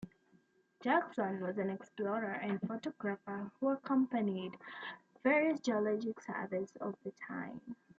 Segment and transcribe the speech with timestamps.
[0.81, 4.57] Jackson was an explorer and photographer who accompanied
[5.21, 7.75] various geologic surveys of the time.